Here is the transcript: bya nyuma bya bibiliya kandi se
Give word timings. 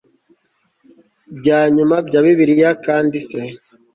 bya 1.37 1.59
nyuma 1.75 1.95
bya 2.07 2.19
bibiliya 2.25 2.69
kandi 2.85 3.17
se 3.27 3.41